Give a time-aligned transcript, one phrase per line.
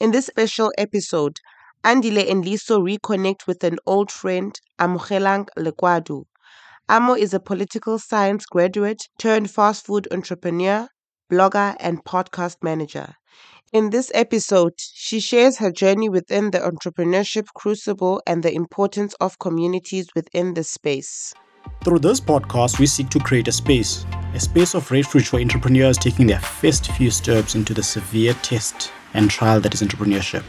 [0.00, 1.38] In this special episode,
[1.84, 6.24] Andile and Liso reconnect with an old friend, Amogelang Lekwadu.
[6.88, 10.88] Amo is a political science graduate turned fast food entrepreneur,
[11.30, 13.14] blogger, and podcast manager.
[13.72, 19.38] In this episode, she shares her journey within the entrepreneurship crucible and the importance of
[19.38, 21.32] communities within the space.
[21.84, 24.04] Through this podcast, we seek to create a space,
[24.34, 28.90] a space of refuge for entrepreneurs taking their first few steps into the severe test
[29.12, 30.42] and trial that is entrepreneurship.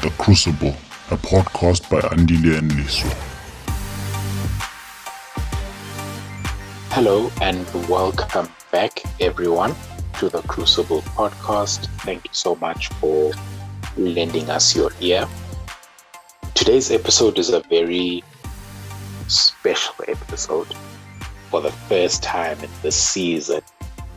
[0.00, 0.76] The Crucible,
[1.10, 3.08] a podcast by Andile and Liso.
[6.90, 9.74] Hello and welcome back, everyone,
[10.20, 11.88] to the Crucible podcast.
[12.02, 13.32] Thank you so much for
[13.96, 15.26] lending us your ear.
[16.54, 18.22] Today's episode is a very
[19.26, 20.68] special episode.
[21.50, 23.62] For the first time in this season,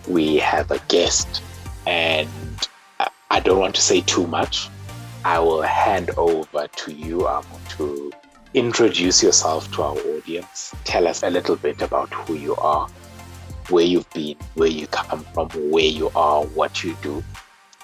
[0.08, 1.44] we have a guest,
[1.86, 2.28] and
[3.30, 4.68] I don't want to say too much.
[5.24, 8.12] I will hand over to you, Amo, to
[8.54, 10.74] introduce yourself to our audience.
[10.86, 12.90] Tell us a little bit about who you are,
[13.70, 17.24] where you've been, where you come from, where you are, what you do.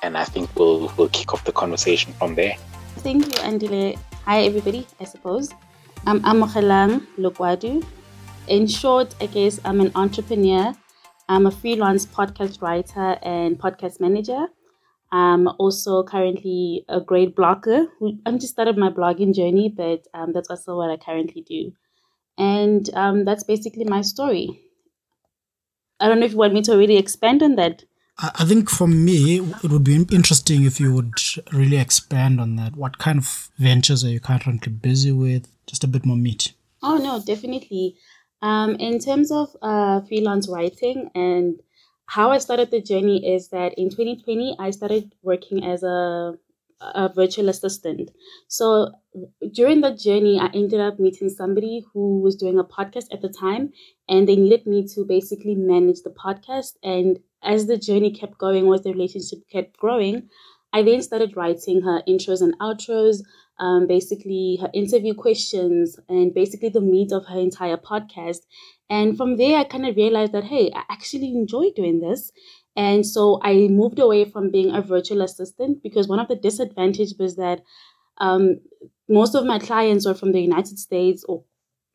[0.01, 2.55] And I think we'll we'll kick off the conversation from there.
[2.97, 3.99] Thank you, Andile.
[4.25, 5.53] Hi, everybody, I suppose.
[6.07, 7.85] I'm Amogelang Lekwadu.
[8.47, 10.75] In short, I guess I'm an entrepreneur.
[11.27, 14.45] I'm a freelance podcast writer and podcast manager.
[15.11, 17.87] I'm also currently a great blogger.
[18.25, 21.71] I'm just started my blogging journey, but um, that's also what I currently do.
[22.37, 24.61] And um, that's basically my story.
[25.99, 27.83] I don't know if you want me to really expand on that.
[28.17, 31.13] I think for me, it would be interesting if you would
[31.51, 32.75] really expand on that.
[32.75, 35.47] What kind of ventures are you currently busy with?
[35.65, 36.53] Just a bit more meat.
[36.83, 37.97] Oh, no, definitely.
[38.41, 41.59] Um, in terms of uh, freelance writing and
[42.07, 46.33] how I started the journey is that in 2020, I started working as a,
[46.79, 48.11] a virtual assistant.
[48.47, 48.91] So
[49.51, 53.29] during the journey, I ended up meeting somebody who was doing a podcast at the
[53.29, 53.71] time,
[54.07, 56.73] and they needed me to basically manage the podcast.
[56.83, 60.29] And as the journey kept going, as the relationship kept growing,
[60.73, 63.21] I then started writing her intros and outros,
[63.59, 68.39] um, basically her interview questions, and basically the meat of her entire podcast.
[68.89, 72.31] And from there, I kind of realized that, hey, I actually enjoy doing this.
[72.75, 77.15] And so I moved away from being a virtual assistant because one of the disadvantages
[77.17, 77.61] was that
[78.17, 78.59] um,
[79.07, 81.43] most of my clients were from the United States or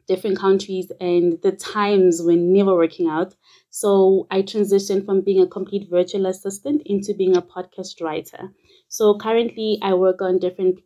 [0.08, 3.36] different countries, and the times were never working out.
[3.68, 8.50] So I transitioned from being a complete virtual assistant into being a podcast writer.
[8.88, 10.80] So currently, I work on different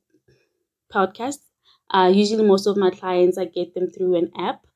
[0.94, 1.44] podcasts.
[1.90, 4.66] Uh, usually, most of my clients, I get them through an app.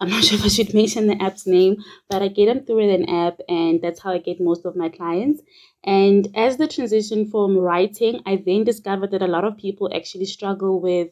[0.00, 1.76] I'm not sure if I should mention the app's name,
[2.10, 4.88] but I get them through an app, and that's how I get most of my
[4.88, 5.42] clients.
[5.84, 10.26] And as the transition from writing, I then discovered that a lot of people actually
[10.26, 11.08] struggle with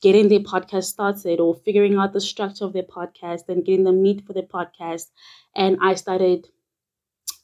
[0.00, 3.92] getting their podcast started or figuring out the structure of their podcast and getting the
[3.92, 5.06] meat for their podcast.
[5.56, 6.46] And I started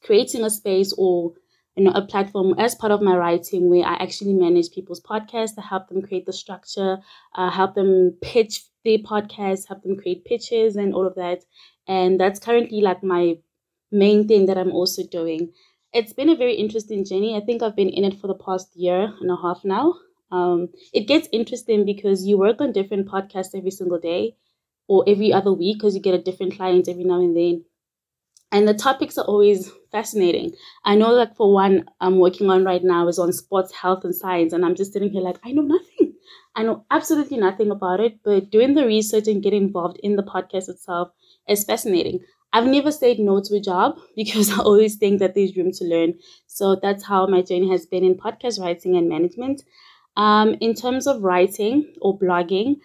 [0.05, 1.33] creating a space or
[1.77, 5.55] you know a platform as part of my writing where I actually manage people's podcasts
[5.55, 6.99] to help them create the structure,
[7.35, 11.45] uh, help them pitch their podcasts, help them create pitches and all of that.
[11.87, 13.37] And that's currently like my
[13.91, 15.53] main thing that I'm also doing.
[15.93, 17.37] It's been a very interesting journey.
[17.37, 19.95] I think I've been in it for the past year and a half now.
[20.31, 24.37] Um, it gets interesting because you work on different podcasts every single day
[24.87, 27.65] or every other week because you get a different client every now and then.
[28.53, 30.53] And the topics are always fascinating.
[30.85, 34.15] I know, like, for one, I'm working on right now is on sports, health, and
[34.15, 34.53] science.
[34.53, 36.15] And I'm just sitting here like, I know nothing.
[36.57, 38.19] I know absolutely nothing about it.
[38.25, 41.11] But doing the research and getting involved in the podcast itself
[41.49, 42.21] is fascinating.
[42.53, 45.85] I've never said no to a job because I always think that there's room to
[45.85, 46.15] learn.
[46.47, 49.63] So that's how my journey has been in podcast writing and management.
[50.17, 52.77] Um, in terms of writing or blogging,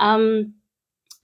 [0.00, 0.54] um,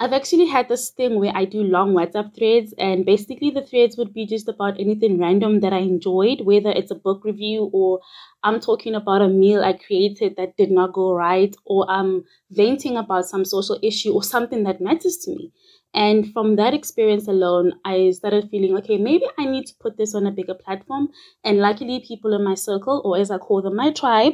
[0.03, 3.97] I've actually had this thing where I do long WhatsApp threads, and basically the threads
[3.97, 8.01] would be just about anything random that I enjoyed, whether it's a book review or
[8.43, 12.97] I'm talking about a meal I created that did not go right, or I'm venting
[12.97, 15.53] about some social issue or something that matters to me.
[15.95, 20.17] And from that experience alone, I started feeling okay, maybe I need to put this
[20.17, 21.11] on a bigger platform.
[21.45, 24.33] And luckily, people in my circle, or as I call them, my tribe,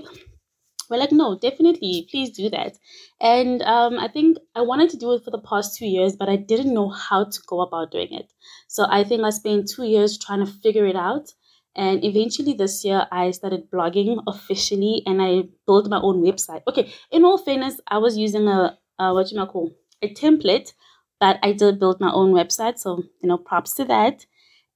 [0.90, 2.78] we're like, no, definitely, please do that.
[3.20, 6.28] And um, I think I wanted to do it for the past two years, but
[6.28, 8.32] I didn't know how to go about doing it.
[8.68, 11.32] So I think I spent two years trying to figure it out.
[11.76, 16.62] And eventually this year, I started blogging officially and I built my own website.
[16.66, 20.72] Okay, in all fairness, I was using a, a what you might call a template,
[21.20, 22.78] but I did build my own website.
[22.78, 24.26] So, you know, props to that.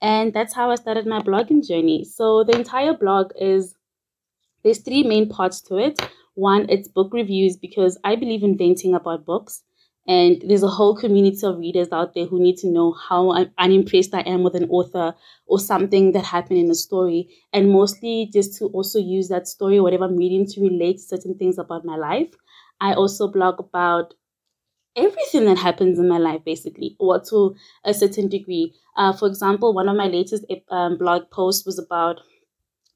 [0.00, 2.05] And that's how I started my blogging journey.
[2.05, 3.75] So the entire blog is
[4.62, 6.00] there's three main parts to it.
[6.35, 9.62] One, it's book reviews because I believe in venting about books.
[10.09, 14.12] And there's a whole community of readers out there who need to know how unimpressed
[14.14, 15.14] I am with an author
[15.47, 17.29] or something that happened in a story.
[17.53, 21.56] And mostly just to also use that story, whatever I'm reading, to relate certain things
[21.56, 22.35] about my life.
[22.81, 24.15] I also blog about
[24.97, 27.55] everything that happens in my life, basically, or to
[27.85, 28.75] a certain degree.
[28.97, 32.20] Uh, for example, one of my latest um, blog posts was about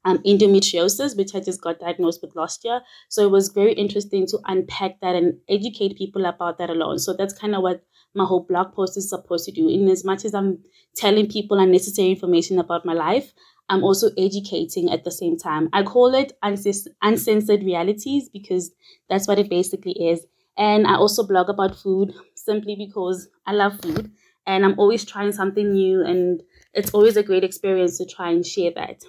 [0.07, 2.81] um, endometriosis, which I just got diagnosed with last year.
[3.09, 6.99] So it was very interesting to unpack that and educate people about that alone.
[6.99, 7.83] So that's kind of what
[8.15, 9.67] my whole blog post is supposed to do.
[9.67, 10.63] In as much as I'm
[10.95, 13.33] telling people unnecessary information about my life,
[13.69, 15.67] I'm also educating at the same time.
[15.73, 18.71] I call it uncensored realities because
[19.09, 20.25] that's what it basically is.
[20.57, 24.09] And I also blog about food simply because I love food
[24.45, 26.41] and I'm always trying something new and
[26.73, 29.03] it's always a great experience to try and share that.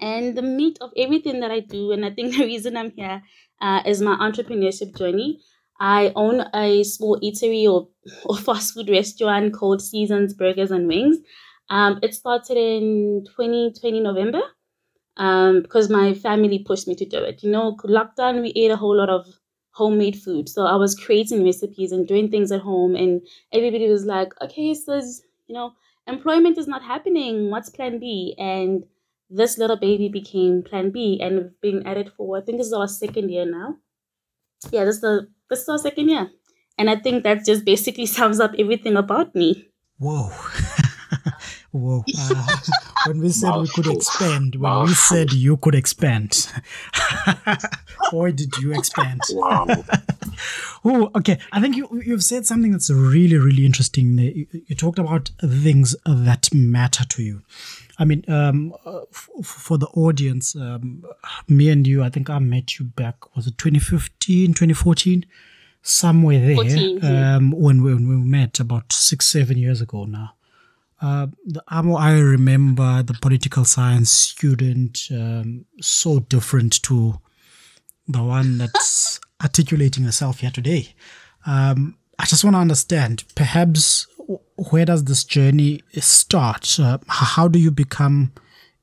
[0.00, 3.22] And the meat of everything that I do, and I think the reason I'm here
[3.60, 5.40] uh, is my entrepreneurship journey.
[5.78, 7.88] I own a small eatery or,
[8.24, 11.18] or fast food restaurant called Seasons Burgers and Wings.
[11.68, 14.40] Um, it started in 2020 November
[15.16, 17.42] um, because my family pushed me to do it.
[17.42, 19.26] You know, lockdown, we ate a whole lot of
[19.72, 20.48] homemade food.
[20.48, 23.20] So I was creating recipes and doing things at home, and
[23.52, 24.94] everybody was like, okay, so,
[25.46, 25.72] you know,
[26.06, 27.50] employment is not happening.
[27.50, 28.34] What's plan B?
[28.38, 28.84] And
[29.28, 32.68] this little baby became Plan B, and we've been at it for I think this
[32.68, 33.76] is our second year now.
[34.70, 36.30] Yeah, this is the this is our second year,
[36.78, 39.68] and I think that just basically sums up everything about me.
[39.98, 40.30] Whoa.
[41.72, 42.04] Whoa.
[42.18, 42.56] Uh,
[43.06, 46.52] when we said we could expand, when we said you could expand,
[48.10, 49.20] boy, did you expand.
[49.30, 49.66] Wow.
[50.86, 51.38] Oh, okay.
[51.52, 54.16] I think you, you've said something that's really, really interesting.
[54.18, 57.42] You, you talked about things that matter to you.
[57.98, 61.04] I mean, um, f- for the audience, um,
[61.48, 65.26] me and you, I think I met you back, was it 2015, 2014?
[65.82, 67.36] Somewhere there 14, yeah.
[67.36, 70.34] um, when, we, when we met about six, seven years ago now.
[71.00, 77.20] Uh, the Amo I remember, the political science student, um, so different to
[78.08, 80.94] the one that's articulating herself here today.
[81.46, 84.06] Um, I just want to understand, perhaps
[84.70, 86.78] where does this journey start?
[86.80, 88.32] Uh, how do you become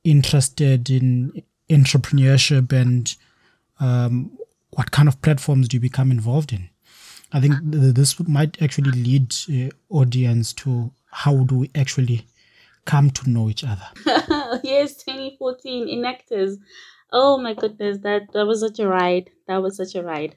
[0.04, 3.14] interested in entrepreneurship and
[3.80, 4.30] um,
[4.70, 6.68] what kind of platforms do you become involved in?
[7.32, 12.26] I think this might actually lead uh, audience to how do we actually
[12.84, 13.86] come to know each other.
[14.62, 16.58] yes, 2014 Enactus.
[17.14, 19.30] Oh my goodness, that that was such a ride.
[19.48, 20.36] That was such a ride.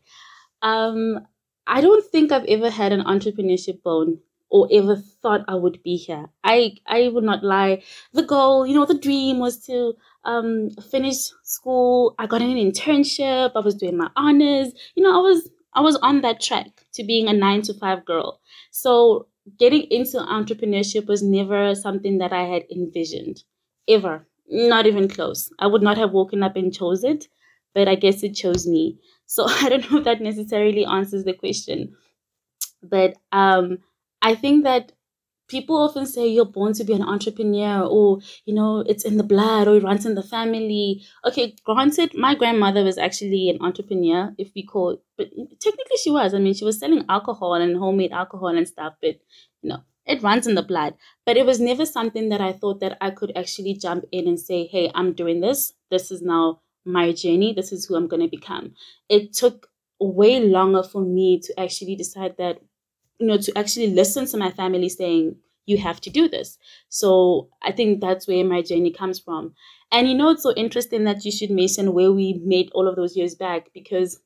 [0.62, 1.28] Um,
[1.68, 4.20] I don't think I've ever had an entrepreneurship bone
[4.50, 6.28] or ever thought I would be here.
[6.44, 7.84] I I would not lie.
[8.14, 9.96] The goal, you know, the dream was to
[10.26, 12.16] um finish school.
[12.20, 13.52] I got an internship.
[13.56, 14.74] I was doing my honors.
[14.96, 18.06] You know, I was I was on that track to being a 9 to 5
[18.06, 18.42] girl.
[18.72, 19.28] So,
[19.60, 23.44] getting into entrepreneurship was never something that I had envisioned
[23.88, 24.28] ever.
[24.50, 25.50] Not even close.
[25.60, 27.28] I would not have woken up and chose it,
[27.74, 28.98] but I guess it chose me.
[29.26, 31.96] So, I don't know if that necessarily answers the question.
[32.84, 33.80] But um
[34.22, 34.94] I think that
[35.50, 39.24] people often say you're born to be an entrepreneur or you know it's in the
[39.24, 44.34] blood or it runs in the family okay granted my grandmother was actually an entrepreneur
[44.38, 45.30] if we call it but
[45.60, 49.16] technically she was i mean she was selling alcohol and homemade alcohol and stuff but
[49.62, 50.94] you know it runs in the blood
[51.26, 54.40] but it was never something that i thought that i could actually jump in and
[54.40, 58.22] say hey i'm doing this this is now my journey this is who i'm going
[58.22, 58.74] to become
[59.10, 62.60] it took way longer for me to actually decide that
[63.20, 65.36] you know, to actually listen to my family saying,
[65.66, 66.58] you have to do this.
[66.90, 69.54] So I think that's where my journey comes from.
[69.92, 72.96] And you know, it's so interesting that you should mention where we made all of
[72.96, 74.20] those years back because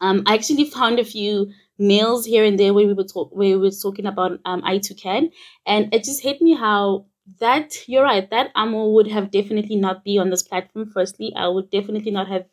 [0.00, 3.58] um, I actually found a few mails here and there where we were talk where
[3.58, 5.30] we were talking about um, I2CAN,
[5.66, 7.06] and it just hit me how
[7.40, 10.90] that you're right that Amo would have definitely not be on this platform.
[10.92, 12.46] Firstly, I would definitely not have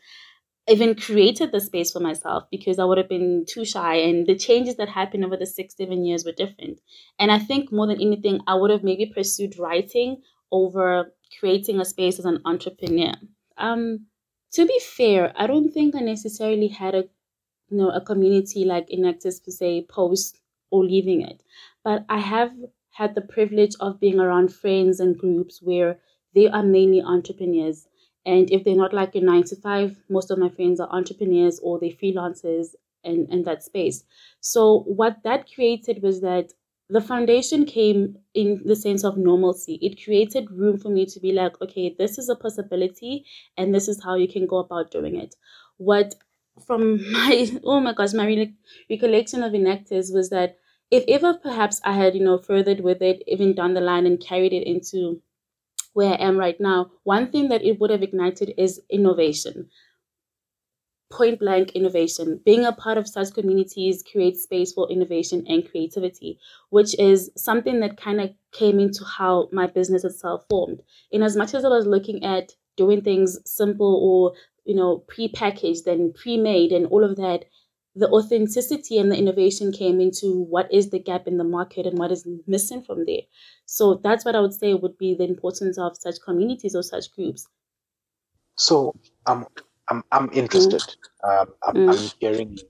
[0.69, 3.95] even created the space for myself because I would have been too shy.
[3.95, 6.79] And the changes that happened over the six, seven years were different.
[7.19, 11.85] And I think more than anything, I would have maybe pursued writing over creating a
[11.85, 13.13] space as an entrepreneur.
[13.57, 14.07] Um,
[14.53, 17.05] to be fair, I don't think I necessarily had a
[17.75, 20.39] you know a community like Enactus per se post
[20.71, 21.43] or leaving it.
[21.83, 22.51] But I have
[22.91, 25.99] had the privilege of being around friends and groups where
[26.33, 27.87] they are mainly entrepreneurs
[28.25, 31.59] and if they're not like a nine to five, most of my friends are entrepreneurs
[31.59, 34.03] or they're freelancers in, in that space.
[34.41, 36.53] So what that created was that
[36.89, 39.75] the foundation came in the sense of normalcy.
[39.81, 43.25] It created room for me to be like, okay, this is a possibility
[43.57, 45.35] and this is how you can go about doing it.
[45.77, 46.15] What
[46.65, 48.55] from my oh my gosh, my re-
[48.89, 50.57] recollection of Enactus was that
[50.91, 54.19] if ever perhaps I had, you know, furthered with it even down the line and
[54.19, 55.21] carried it into
[55.93, 59.69] where I am right now, one thing that it would have ignited is innovation
[61.11, 62.41] point blank innovation.
[62.45, 67.79] Being a part of such communities creates space for innovation and creativity, which is something
[67.79, 70.81] that kind of came into how my business itself formed.
[71.11, 74.33] In as much as I was looking at doing things simple or
[74.65, 77.45] you know pre-packaged and pre-made and all of that
[77.97, 81.97] the authenticity and the innovation came into what is the gap in the market and
[81.97, 83.21] what is missing from there
[83.65, 87.11] so that's what i would say would be the importance of such communities or such
[87.15, 87.47] groups
[88.57, 88.93] so
[89.25, 89.45] um
[89.87, 90.81] I'm I'm interested.
[91.23, 91.89] Um, I'm, mm.
[91.91, 92.63] I'm hearing you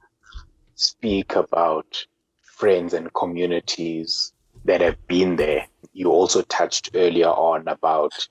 [0.76, 2.06] speak about
[2.42, 4.34] friends and communities
[4.66, 5.68] that have been there.
[5.94, 8.28] You also touched earlier on about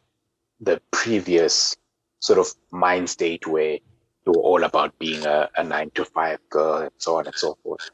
[0.61, 1.77] the previous
[2.25, 3.79] sort of mind state where
[4.25, 7.35] you were all about being a, a nine to five girl and so on and
[7.35, 7.91] so forth.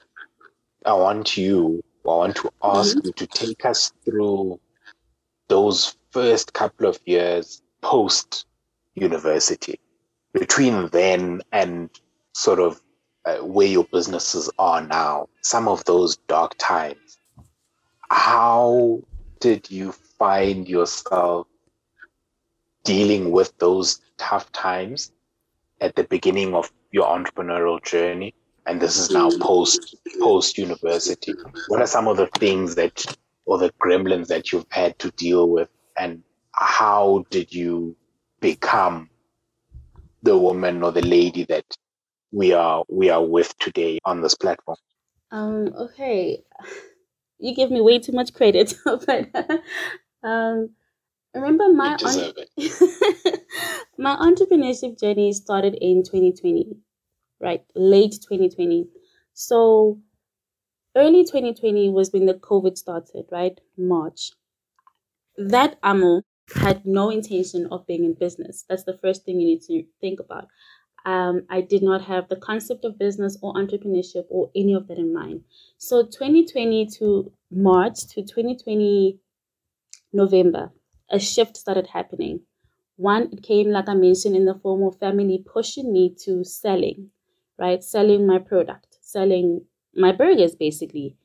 [0.87, 3.07] I want you, I want to ask mm-hmm.
[3.07, 4.61] you to take us through
[5.49, 8.47] those first couple of years post
[8.95, 9.81] university
[10.33, 11.91] between then and
[12.33, 12.81] sort of
[13.25, 17.19] uh, where your businesses are now, some of those dark times,
[18.11, 19.01] how
[19.41, 21.49] did you find yourself
[22.85, 25.13] dealing with those tough times
[25.81, 28.35] at the beginning of your entrepreneurial journey?
[28.67, 31.33] And this is now post post university.
[31.69, 33.05] What are some of the things that
[33.47, 36.23] or the gremlins that you've had to deal with and
[36.53, 37.97] how did you
[38.41, 39.09] become
[40.23, 41.65] the woman or the lady that
[42.33, 44.77] we are we are with today on this platform?
[45.31, 46.43] Um, okay.
[47.39, 49.31] You give me way too much credit, but
[50.23, 50.71] um,
[51.35, 52.33] remember my on-
[53.99, 56.77] my entrepreneurship journey started in 2020,
[57.41, 57.65] right?
[57.75, 58.89] Late 2020.
[59.35, 60.01] So
[60.97, 63.61] early 2020 was when the COVID started, right?
[63.77, 64.33] March.
[65.39, 66.23] That Amo
[66.55, 68.65] had no intention of being in business.
[68.69, 70.47] That's the first thing you need to think about.
[71.07, 74.99] Um, I did not have the concept of business or entrepreneurship or any of that
[74.99, 75.45] in mind.
[75.79, 79.21] So 2020 to March to 2020
[80.13, 80.73] November,
[81.11, 82.41] a shift started happening.
[82.97, 87.11] One, it came, like I mentioned, in the form of family pushing me to selling,
[87.59, 87.83] right?
[87.83, 89.63] Selling my product, selling
[89.95, 91.17] my burgers, basically.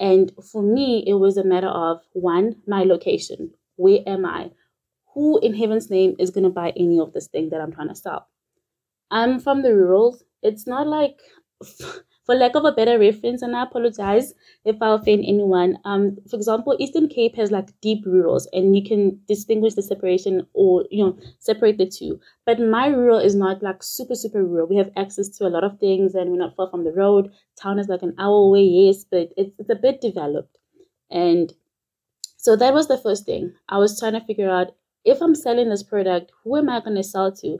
[0.00, 3.52] And for me, it was a matter of one, my location.
[3.76, 4.50] Where am I?
[5.14, 7.88] who in heaven's name is going to buy any of this thing that I'm trying
[7.88, 8.28] to sell?
[9.10, 10.24] I'm from the rurals.
[10.42, 11.20] It's not like,
[12.24, 15.78] for lack of a better reference, and I apologize if I offend anyone.
[15.84, 20.46] Um, for example, Eastern Cape has like deep rurals, and you can distinguish the separation
[20.54, 22.20] or you know separate the two.
[22.46, 24.66] But my rural is not like super super rural.
[24.66, 27.30] We have access to a lot of things, and we're not far from the road.
[27.60, 30.58] Town is like an hour away, yes, but it's it's a bit developed,
[31.10, 31.52] and
[32.36, 33.54] so that was the first thing.
[33.68, 36.96] I was trying to figure out if I'm selling this product, who am I going
[36.96, 37.58] to sell to?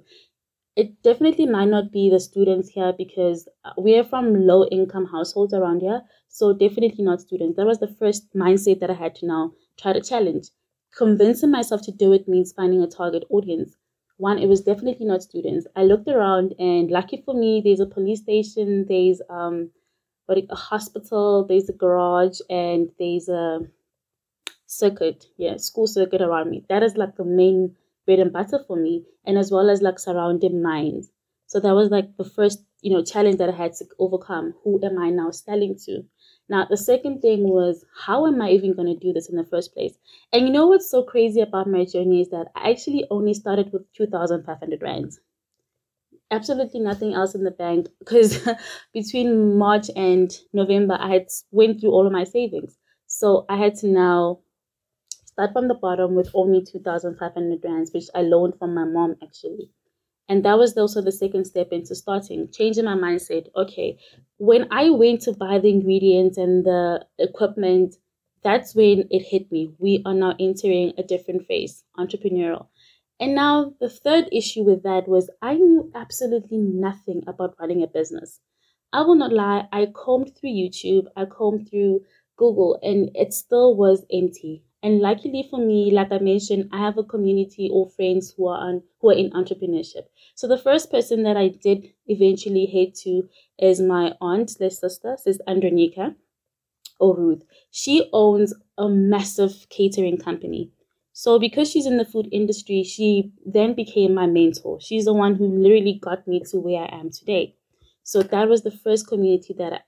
[0.77, 5.81] It definitely might not be the students here because we're from low income households around
[5.81, 6.03] here.
[6.29, 7.57] So, definitely not students.
[7.57, 10.49] That was the first mindset that I had to now try to challenge.
[10.97, 13.77] Convincing myself to do it means finding a target audience.
[14.17, 15.67] One, it was definitely not students.
[15.77, 19.71] I looked around, and lucky for me, there's a police station, there's um,
[20.27, 23.61] what a hospital, there's a garage, and there's a
[24.67, 26.65] circuit, yeah, school circuit around me.
[26.69, 29.99] That is like the main bread and butter for me, and as well as like
[29.99, 31.11] surrounding mines.
[31.47, 34.55] So that was like the first, you know, challenge that I had to overcome.
[34.65, 36.05] Who am I now selling to?
[36.49, 39.45] Now, the second thing was, how am I even going to do this in the
[39.45, 39.97] first place?
[40.33, 43.73] And you know what's so crazy about my journey is that I actually only started
[43.73, 45.21] with 2,500 rands.
[46.31, 48.47] Absolutely nothing else in the bank because
[48.93, 52.77] between March and November, I had went through all of my savings.
[53.07, 54.41] So I had to now
[55.35, 59.71] start from the bottom with only 2,500 rands, which I loaned from my mom actually.
[60.29, 63.49] And that was also the second step into starting, changing my mindset.
[63.57, 63.99] Okay,
[64.39, 67.97] when I went to buy the ingredients and the equipment,
[68.43, 69.75] that's when it hit me.
[69.79, 72.69] We are now entering a different phase, entrepreneurial.
[73.21, 77.87] And now the third issue with that was I knew absolutely nothing about running a
[77.87, 78.41] business.
[78.93, 82.03] I will not lie, I combed through YouTube, I combed through
[82.37, 84.63] Google, and it still was empty.
[84.85, 88.59] And luckily for me, like I mentioned, I have a community or friends who are
[88.69, 90.05] on who are in entrepreneurship.
[90.37, 95.17] So the first person that I did eventually head to is my aunt, their sister,
[95.27, 96.15] is Andronika,
[97.01, 100.71] or Ruth, she owns a massive catering company.
[101.13, 104.81] So because she's in the food industry, she then became my mentor.
[104.81, 107.57] She's the one who literally got me to where I am today.
[108.03, 109.81] So that was the first community that I,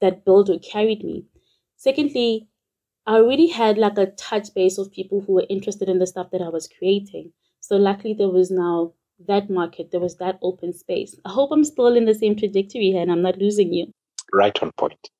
[0.00, 1.26] that built or carried me.
[1.76, 2.48] Secondly,
[3.06, 6.30] I already had like a touch base of people who were interested in the stuff
[6.32, 7.32] that I was creating.
[7.60, 8.92] So luckily there was now
[9.26, 11.16] that market, there was that open space.
[11.24, 13.92] I hope I'm still in the same trajectory here and I'm not losing you.
[14.32, 15.10] Right on point.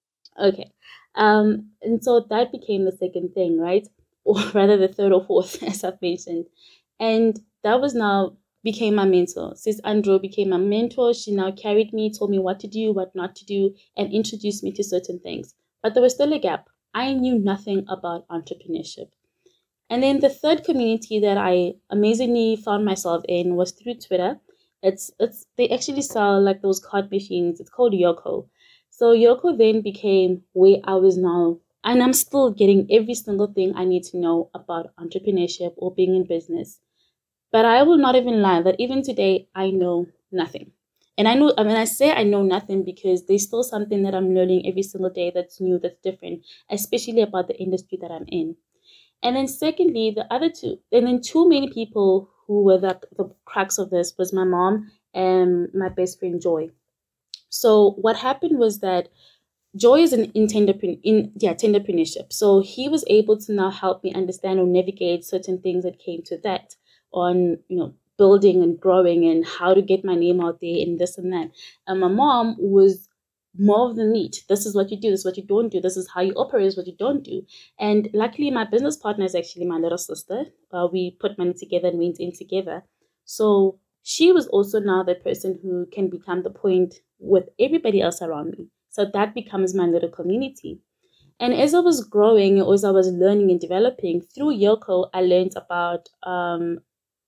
[0.40, 0.70] Okay.
[1.14, 3.87] Um, and so that became the second thing, right?
[4.22, 6.44] Or rather the third or fourth, as I've mentioned.
[7.00, 9.56] And that was now became my mentor.
[9.56, 11.14] Sis Andrew became my mentor.
[11.14, 14.62] She now carried me, told me what to do, what not to do, and introduced
[14.62, 15.54] me to certain things.
[15.82, 16.68] But there was still a gap.
[16.94, 19.11] I knew nothing about entrepreneurship.
[19.90, 24.40] And then the third community that I amazingly found myself in was through Twitter.
[24.82, 27.61] It's it's they actually sell like those card machines.
[27.61, 28.49] It's called Yoco.
[28.90, 33.75] So Yoco then became where I was now, and I'm still getting every single thing
[33.76, 36.80] I need to know about entrepreneurship or being in business.
[37.52, 40.73] But I will not even lie that even today I know nothing.
[41.19, 44.14] And I know, I mean, I say I know nothing because there's still something that
[44.14, 48.25] I'm learning every single day that's new, that's different, especially about the industry that I'm
[48.29, 48.57] in.
[49.23, 53.31] And then secondly, the other two, and then two main people who were the, the
[53.45, 56.71] crux of this was my mom and my best friend Joy.
[57.50, 59.09] So what happened was that
[59.76, 60.49] Joy is in, in,
[61.02, 62.33] in yeah, tenderpreneurship.
[62.33, 66.23] So he was able to now help me understand or navigate certain things that came
[66.25, 66.75] to that
[67.12, 70.99] on, you know, building and growing and how to get my name out there and
[70.99, 71.50] this and that.
[71.87, 73.09] And my mom was
[73.59, 74.45] more of the meat.
[74.49, 76.33] This is what you do, this is what you don't do, this is how you
[76.35, 77.43] operate, this is what you don't do.
[77.79, 80.45] And luckily, my business partner is actually my little sister.
[80.73, 82.85] Uh, we put money together and went in together.
[83.25, 88.23] So she was also now the person who can become the point with everybody else
[88.23, 88.69] around me.
[88.91, 90.81] So that becomes my little community.
[91.41, 95.55] And as I was growing, as I was learning and developing through Yoco, I learned
[95.57, 96.81] about um,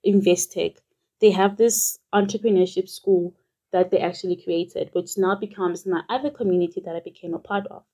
[0.07, 0.77] Investec.
[1.23, 3.35] They have this entrepreneurship school
[3.73, 7.67] that they actually created, which now becomes my other community that I became a part
[7.69, 7.85] of.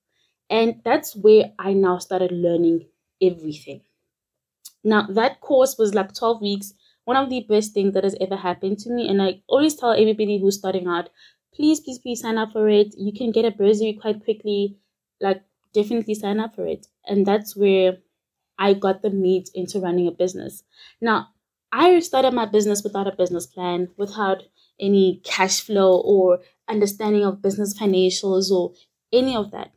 [0.49, 2.87] And that's where I now started learning
[3.21, 3.81] everything.
[4.83, 6.73] Now, that course was like 12 weeks,
[7.05, 9.07] one of the best things that has ever happened to me.
[9.07, 11.09] And I always tell everybody who's starting out,
[11.53, 12.95] please, please, please sign up for it.
[12.97, 14.77] You can get a bursary quite quickly.
[15.21, 16.87] Like, definitely sign up for it.
[17.05, 17.97] And that's where
[18.57, 20.63] I got the meat into running a business.
[21.01, 21.29] Now,
[21.71, 24.43] I started my business without a business plan, without
[24.79, 28.73] any cash flow or understanding of business financials or
[29.11, 29.71] any of that.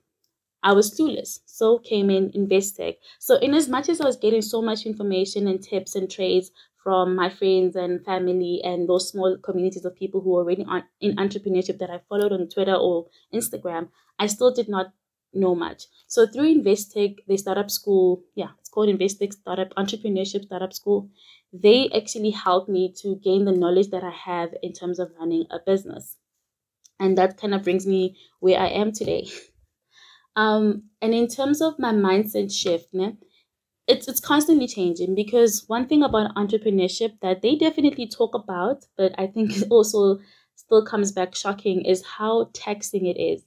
[0.63, 1.41] I was clueless.
[1.45, 2.97] So came in Investec.
[3.19, 6.51] So in as much as I was getting so much information and tips and trades
[6.83, 10.65] from my friends and family and those small communities of people who are already
[11.01, 14.93] in entrepreneurship that I followed on Twitter or Instagram, I still did not
[15.33, 15.85] know much.
[16.07, 21.09] So through Investec, the startup school, yeah, it's called Investec Startup Entrepreneurship Startup School,
[21.53, 25.47] they actually helped me to gain the knowledge that I have in terms of running
[25.51, 26.17] a business.
[27.01, 29.29] And that kind of brings me where I am today.
[30.37, 33.17] Um, and in terms of my mindset shift, né,
[33.87, 39.15] it's it's constantly changing because one thing about entrepreneurship that they definitely talk about, but
[39.19, 40.21] I think also
[40.57, 43.45] still comes back shocking is how taxing it is.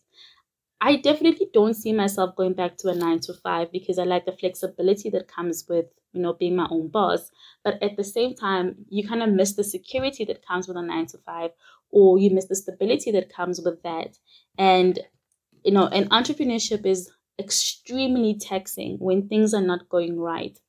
[0.82, 4.26] I definitely don't see myself going back to a nine to five because I like
[4.26, 7.32] the flexibility that comes with, you know, being my own boss.
[7.64, 10.82] But at the same time, you kind of miss the security that comes with a
[10.82, 11.52] nine to five,
[11.90, 14.18] or you miss the stability that comes with that.
[14.58, 15.00] And,
[15.64, 20.60] you know, and entrepreneurship is extremely taxing when things are not going right.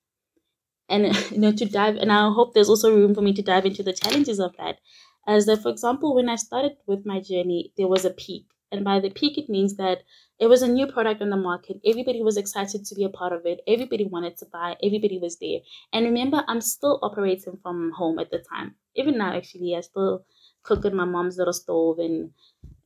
[0.89, 3.67] And, you know, to dive, and I hope there's also room for me to dive
[3.67, 4.79] into the challenges of that.
[5.27, 8.85] As that, for example, when I started with my journey, there was a peak and
[8.85, 10.03] by the peak, it means that
[10.39, 11.81] it was a new product on the market.
[11.87, 13.61] Everybody was excited to be a part of it.
[13.67, 14.77] Everybody wanted to buy.
[14.83, 15.61] Everybody was there.
[15.93, 18.75] And remember, I'm still operating from home at the time.
[18.97, 20.25] Even now, actually, I still
[20.63, 22.33] cook in my mom's little stove and,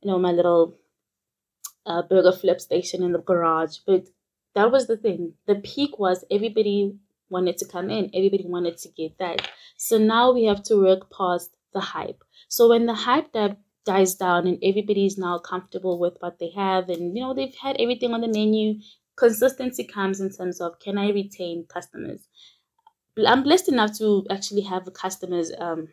[0.01, 0.77] you know, my little
[1.85, 3.77] uh, burger flip station in the garage.
[3.85, 4.07] But
[4.53, 5.33] that was the thing.
[5.47, 6.95] The peak was everybody
[7.29, 8.11] wanted to come in.
[8.13, 9.49] Everybody wanted to get that.
[9.77, 12.23] So now we have to work past the hype.
[12.49, 16.49] So when the hype that dies down and everybody is now comfortable with what they
[16.51, 16.89] have.
[16.89, 18.79] And you know they've had everything on the menu.
[19.17, 22.27] Consistency comes in terms of can i retain customers?
[23.25, 25.89] I'm blessed enough to actually have customers um,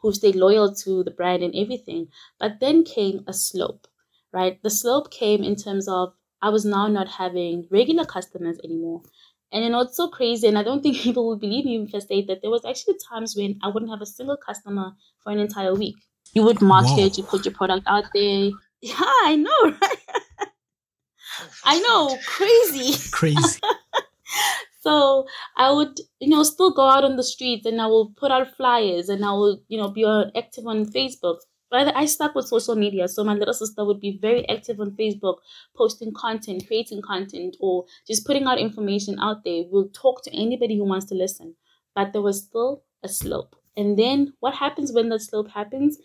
[0.00, 2.08] who stayed loyal to the brand and everything.
[2.38, 3.88] But then came a slope
[4.32, 4.60] right?
[4.62, 9.02] The slope came in terms of i was now not having regular customers anymore.
[9.52, 11.94] And you know it's so crazy and i don't think people would believe me if
[11.94, 15.32] i say that there was actually times when i wouldn't have a single customer for
[15.32, 15.96] an entire week
[16.34, 17.16] you would market, Whoa.
[17.16, 18.50] you put your product out there.
[18.80, 19.98] Yeah, I know, right?
[21.64, 23.10] I know, crazy.
[23.10, 23.60] Crazy.
[24.80, 28.30] so I would, you know, still go out on the streets and I will put
[28.30, 30.04] out flyers and I will, you know, be
[30.36, 31.38] active on Facebook.
[31.70, 33.08] But I stuck with social media.
[33.08, 35.38] So my little sister would be very active on Facebook,
[35.76, 39.64] posting content, creating content, or just putting out information out there.
[39.68, 41.56] We'll talk to anybody who wants to listen.
[41.94, 43.56] But there was still a slope.
[43.76, 45.98] And then what happens when that slope happens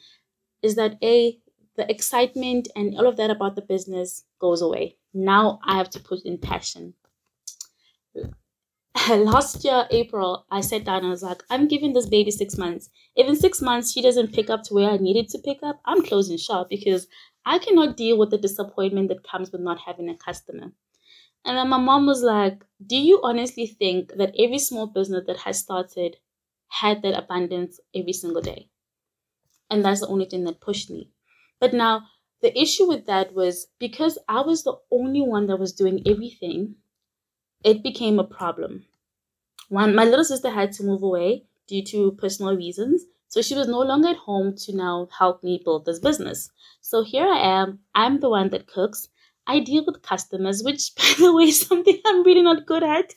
[0.62, 1.40] is that A,
[1.76, 4.98] the excitement and all of that about the business goes away.
[5.14, 6.94] Now I have to put in passion.
[9.10, 12.58] Last year, April, I sat down and I was like, I'm giving this baby six
[12.58, 12.90] months.
[13.16, 15.80] If in six months she doesn't pick up to where I needed to pick up,
[15.86, 17.08] I'm closing shop because
[17.46, 20.72] I cannot deal with the disappointment that comes with not having a customer.
[21.46, 25.38] And then my mom was like, Do you honestly think that every small business that
[25.38, 26.18] has started
[26.70, 28.70] had that abundance every single day?
[29.70, 31.10] And that's the only thing that pushed me.
[31.60, 32.04] But now,
[32.42, 36.76] the issue with that was because I was the only one that was doing everything,
[37.64, 38.86] it became a problem.
[39.70, 43.06] One, my little sister had to move away due to personal reasons.
[43.30, 46.52] So she was no longer at home to now help me build this business.
[46.82, 47.80] So here I am.
[47.96, 49.10] I'm the one that cooks.
[49.48, 53.14] I deal with customers, which, by the way, is something I'm really not good at.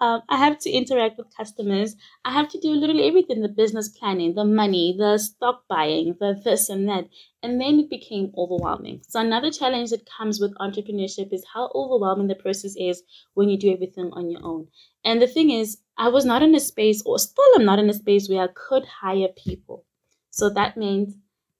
[0.00, 1.94] Um, I have to interact with customers.
[2.24, 6.40] I have to do literally everything the business planning, the money, the stock buying, the
[6.42, 7.08] this and that.
[7.42, 9.02] And then it became overwhelming.
[9.06, 13.02] So, another challenge that comes with entrepreneurship is how overwhelming the process is
[13.34, 14.68] when you do everything on your own.
[15.04, 17.90] And the thing is, I was not in a space, or still I'm not in
[17.90, 19.84] a space where I could hire people.
[20.30, 21.14] So, that means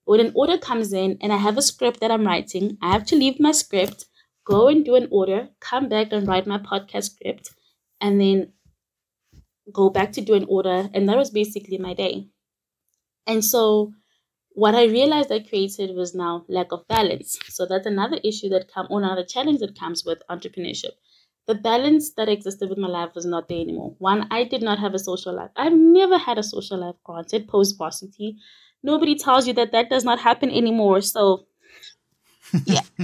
[0.05, 3.05] when an order comes in and I have a script that I'm writing, I have
[3.07, 4.05] to leave my script,
[4.45, 7.51] go and do an order, come back and write my podcast script,
[8.01, 8.53] and then
[9.71, 10.89] go back to do an order.
[10.93, 12.27] And that was basically my day.
[13.27, 13.93] And so
[14.53, 17.37] what I realized I created was now lack of balance.
[17.47, 20.91] So that's another issue that come or another challenge that comes with entrepreneurship.
[21.47, 23.95] The balance that existed with my life was not there anymore.
[23.99, 25.51] One, I did not have a social life.
[25.55, 28.37] I've never had a social life granted post varsity
[28.83, 31.01] nobody tells you that that does not happen anymore.
[31.01, 31.45] So,
[32.65, 32.81] yeah.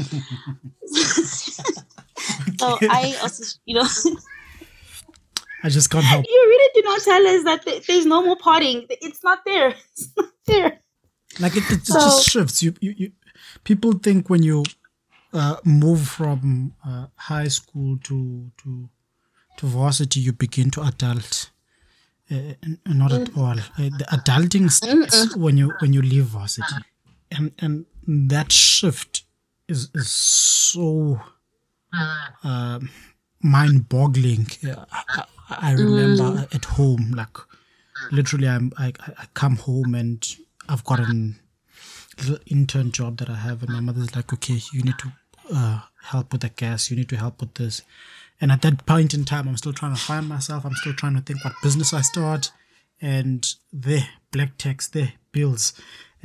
[2.60, 3.88] so I also, you know.
[5.64, 6.26] I just can't help.
[6.28, 8.86] You really do not tell us that there's no more partying.
[8.90, 9.74] It's not there.
[9.92, 10.80] It's not there.
[11.40, 12.64] Like it, it, so, just shifts.
[12.64, 13.12] You, you, you,
[13.64, 14.64] people think when you
[15.34, 18.90] uh, move from uh, high school to to
[19.58, 21.50] to varsity, you begin to adult
[22.32, 22.54] uh,
[22.86, 23.38] not at mm.
[23.38, 23.60] all.
[23.60, 26.76] Uh, the adulting starts when you when you leave varsity,
[27.32, 29.24] and and that shift
[29.68, 31.22] is is so
[32.44, 32.80] uh,
[33.42, 34.48] mind-boggling.
[34.68, 36.56] Uh, I, I, remember mm.
[36.56, 37.38] at home, like
[38.12, 40.26] literally, I'm I, I come home and
[40.68, 41.40] I've got an
[42.20, 45.12] little intern job that I have, and my mother's like, okay, you need to
[45.54, 47.84] uh, help with the gas, you need to help with this
[48.40, 50.66] and at that point in time, I'm still trying to find myself.
[50.66, 52.52] I'm still trying to think what business I start.
[53.02, 55.74] And there, black text, there, bills.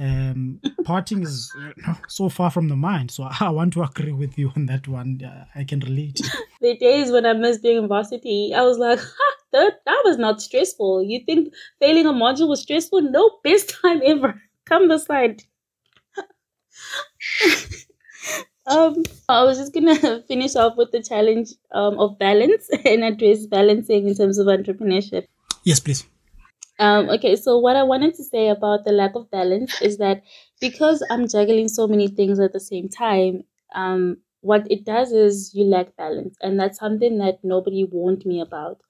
[0.03, 1.55] Um, parting is
[2.09, 3.13] so far from the mind.
[3.13, 5.23] So I want to agree with you on that one.
[5.25, 6.21] Uh, I can relate.
[6.61, 10.19] the days when I missed being in varsity, I was like, ha, that, that was
[10.19, 11.03] not stressful.
[11.03, 13.03] You think failing a module was stressful?
[13.03, 14.43] No, best time ever.
[14.65, 15.43] Come the side.
[18.67, 23.47] Um, I was just gonna finish off with the challenge um, of balance and address
[23.47, 25.27] balancing in terms of entrepreneurship.
[25.65, 26.05] Yes, please.
[26.79, 30.23] Um, okay, so what I wanted to say about the lack of balance is that
[30.61, 35.53] because I'm juggling so many things at the same time, um, what it does is
[35.55, 38.81] you lack balance, and that's something that nobody warned me about.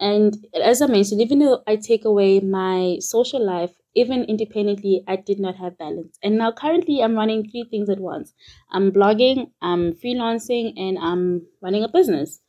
[0.00, 5.16] And as I mentioned, even though I take away my social life, even independently, I
[5.16, 6.18] did not have balance.
[6.22, 8.34] And now currently I'm running three things at once.
[8.72, 12.40] I'm blogging, I'm freelancing, and I'm running a business.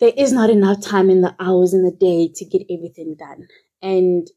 [0.00, 3.46] There is not enough time in the hours in the day to get everything done.
[3.82, 4.28] And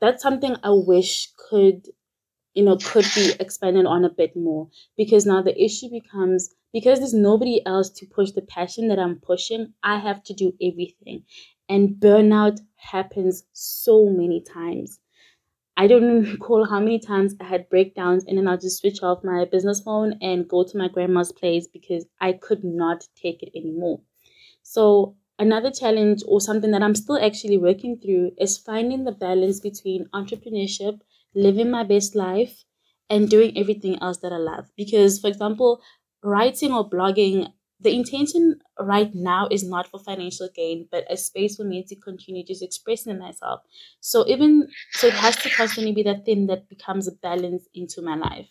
[0.00, 1.88] that's something I wish could,
[2.54, 4.68] you know, could be expanded on a bit more.
[4.96, 9.20] Because now the issue becomes because there's nobody else to push the passion that I'm
[9.20, 11.24] pushing, I have to do everything.
[11.68, 15.00] And burnout happens so many times.
[15.78, 19.24] I don't recall how many times I had breakdowns and then I'll just switch off
[19.24, 23.52] my business phone and go to my grandma's place because I could not take it
[23.56, 24.00] anymore.
[24.62, 29.60] So, another challenge or something that I'm still actually working through is finding the balance
[29.60, 31.00] between entrepreneurship,
[31.34, 32.64] living my best life,
[33.08, 34.66] and doing everything else that I love.
[34.76, 35.80] Because, for example,
[36.22, 41.56] writing or blogging, the intention right now is not for financial gain, but a space
[41.56, 43.60] for me to continue just expressing myself.
[44.00, 48.00] So even so, it has to constantly be that thing that becomes a balance into
[48.02, 48.48] my life.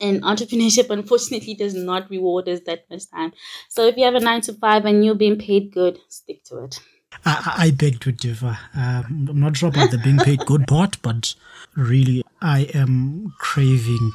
[0.00, 3.32] And entrepreneurship, unfortunately, does not reward us that much time.
[3.68, 6.64] So if you have a nine to five and you're being paid good, stick to
[6.64, 6.80] it.
[7.26, 8.58] I, I beg to differ.
[8.74, 11.34] Um, I'm not sure about the being paid good part, but
[11.76, 14.12] really, I am craving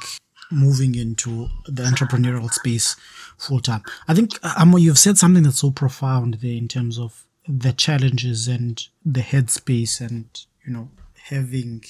[0.50, 2.96] moving into the entrepreneurial space
[3.36, 3.82] full time.
[4.08, 8.48] I think, Amo, you've said something that's so profound there in terms of the challenges
[8.48, 10.26] and the headspace and,
[10.64, 10.88] you know,
[11.24, 11.84] having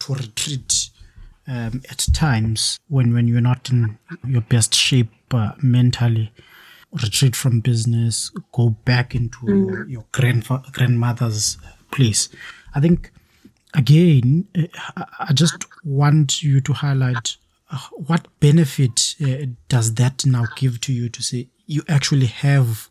[0.00, 0.90] to retreat
[1.46, 6.32] um, at times when, when you're not in your best shape uh, mentally
[6.92, 9.70] retreat from business, go back into mm.
[9.70, 11.58] your, your grandfa- grandmother's
[11.90, 12.28] place.
[12.74, 13.10] I think,
[13.74, 14.46] again,
[15.18, 17.36] I just want you to highlight
[17.70, 22.88] uh, what benefit uh, does that now give to you to say you actually have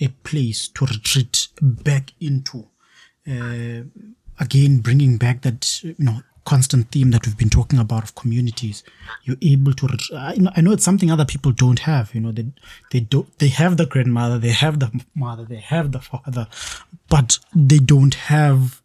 [0.00, 2.68] a place to retreat back into.
[3.28, 3.82] Uh,
[4.40, 8.82] again, bringing back that you know constant theme that we've been talking about of communities.
[9.24, 12.32] You're able to I know, I know it's something other people don't have you know
[12.32, 12.46] they
[12.90, 16.48] they don't they have the grandmother they have the mother they have the father
[17.08, 18.82] but they don't have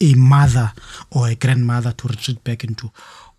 [0.00, 0.72] a mother
[1.10, 2.90] or a grandmother to retreat back into.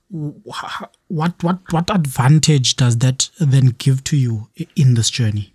[0.10, 5.54] What what what advantage does that then give to you in this journey?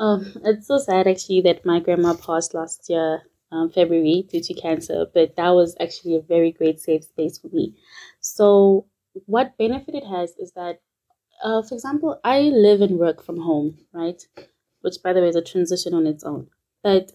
[0.00, 3.22] Um it's so sad actually that my grandma passed last year
[3.52, 7.48] um, February due to cancer, but that was actually a very great safe space for
[7.48, 7.74] me.
[8.20, 8.86] So,
[9.26, 10.80] what benefit it has is that,
[11.44, 14.22] uh, for example, I live and work from home, right?
[14.82, 16.48] Which, by the way, is a transition on its own.
[16.82, 17.12] But,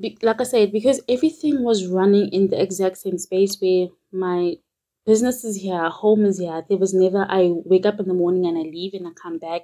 [0.00, 4.56] be, like I said, because everything was running in the exact same space where my
[5.06, 8.46] business is here, home is here, there was never, I wake up in the morning
[8.46, 9.62] and I leave and I come back.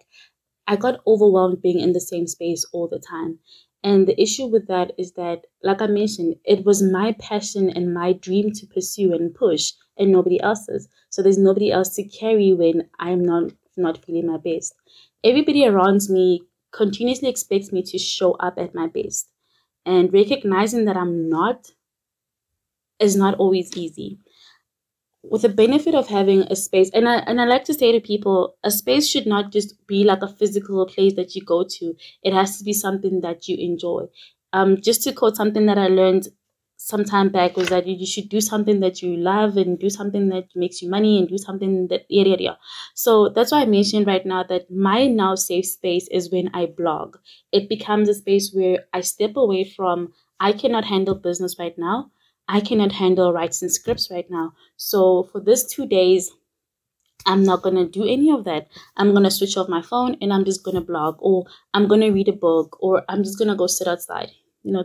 [0.67, 3.39] I got overwhelmed being in the same space all the time.
[3.85, 7.95] And the issue with that is that, like I mentioned, it was my passion and
[7.95, 10.89] my dream to pursue and push, and nobody else's.
[11.11, 14.75] So there's nobody else to carry when I'm not not feeling my best.
[15.23, 16.43] Everybody around me
[16.73, 19.29] continuously expects me to show up at my best,
[19.87, 21.73] and recognizing that I'm not
[22.99, 24.19] is not always easy
[25.31, 28.01] with the benefit of having a space and I, and I like to say to
[28.01, 31.95] people a space should not just be like a physical place that you go to.
[32.23, 34.05] It has to be something that you enjoy.
[34.53, 36.29] Um just to quote something that i learned
[36.77, 40.29] some time back was that you should do something that you love and do something
[40.29, 42.55] that makes you money and do something that yeah, yeah, yeah.
[42.95, 46.67] so that's why i mentioned right now that my now safe space is when i
[46.67, 47.17] blog.
[47.53, 52.11] It becomes a space where i step away from i cannot handle business right now
[52.49, 54.53] I cannot handle writing scripts right now.
[54.77, 56.31] So for this two days,
[57.27, 58.69] I'm not going to do any of that.
[58.97, 61.89] I'm going to switch off my phone and I'm just going to blog or I'm
[61.89, 64.31] going to read a book or I'm just going to go sit outside.
[64.63, 64.85] You know,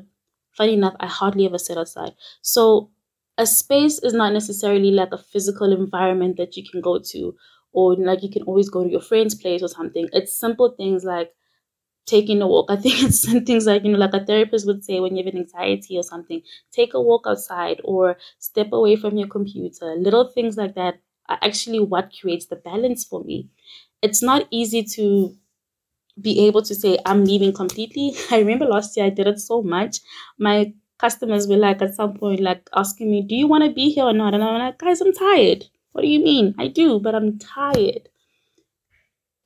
[0.55, 2.13] funny enough, I hardly ever sit outside.
[2.41, 2.91] So
[3.37, 7.35] a space is not necessarily like a physical environment that you can go to
[7.73, 10.07] or like you can always go to your friend's place or something.
[10.13, 11.33] It's simple things like
[12.09, 12.67] taking a walk.
[12.69, 15.33] I think it's things like, you know, like a therapist would say when you have
[15.33, 16.41] an anxiety or something,
[16.71, 19.95] take a walk outside or step away from your computer.
[19.97, 23.49] Little things like that are actually what creates the balance for me.
[24.01, 25.35] It's not easy to
[26.21, 28.13] be able to say, I'm leaving completely.
[28.31, 29.99] I remember last year I did it so much.
[30.37, 33.89] My customers were like, at some point, like asking me, Do you want to be
[33.91, 34.33] here or not?
[34.33, 35.65] And I'm like, Guys, I'm tired.
[35.93, 36.55] What do you mean?
[36.59, 38.08] I do, but I'm tired.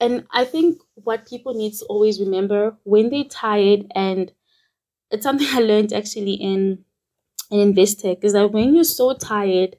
[0.03, 4.31] And I think what people need to always remember when they're tired, and
[5.11, 6.85] it's something I learned actually in
[7.51, 9.77] in Investec, is that when you're so tired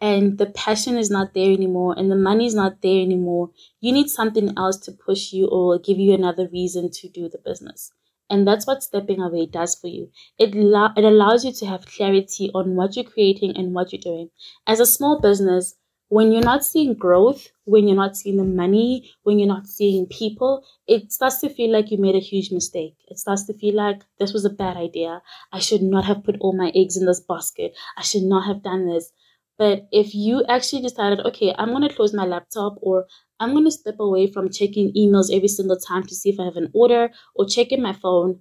[0.00, 3.92] and the passion is not there anymore and the money is not there anymore, you
[3.92, 7.92] need something else to push you or give you another reason to do the business.
[8.30, 10.10] And that's what stepping away does for you.
[10.38, 14.00] It, lo- it allows you to have clarity on what you're creating and what you're
[14.02, 14.30] doing.
[14.66, 15.76] As a small business,
[16.12, 20.04] when you're not seeing growth, when you're not seeing the money, when you're not seeing
[20.04, 22.94] people, it starts to feel like you made a huge mistake.
[23.08, 25.22] It starts to feel like this was a bad idea.
[25.52, 27.72] I should not have put all my eggs in this basket.
[27.96, 29.10] I should not have done this.
[29.56, 33.06] But if you actually decided, okay, I'm going to close my laptop or
[33.40, 36.44] I'm going to step away from checking emails every single time to see if I
[36.44, 38.40] have an order or checking my phone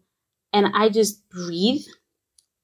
[0.51, 1.85] and I just breathe,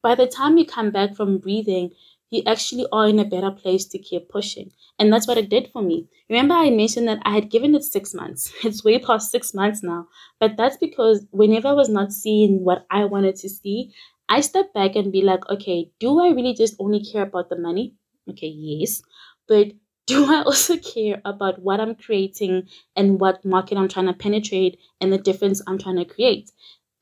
[0.03, 1.91] by the time you come back from breathing,
[2.29, 4.71] you actually are in a better place to keep pushing.
[4.99, 6.07] And that's what it did for me.
[6.29, 8.51] Remember, I mentioned that I had given it six months.
[8.63, 10.07] It's way past six months now.
[10.39, 13.93] But that's because whenever I was not seeing what I wanted to see,
[14.29, 17.57] I stepped back and be like, okay, do I really just only care about the
[17.57, 17.95] money?
[18.29, 19.01] Okay, yes.
[19.47, 19.71] But
[20.07, 24.79] do I also care about what I'm creating and what market I'm trying to penetrate
[25.01, 26.51] and the difference I'm trying to create?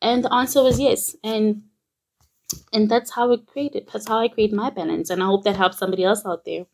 [0.01, 1.15] And the answer was yes.
[1.23, 1.63] And
[2.73, 3.89] and that's how it created.
[3.91, 5.09] That's how I create my balance.
[5.09, 6.65] And I hope that helps somebody else out there.